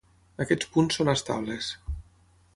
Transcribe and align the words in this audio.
Aquests 0.45 0.69
punts 0.77 0.97
són 1.01 1.13
estables. 1.15 1.71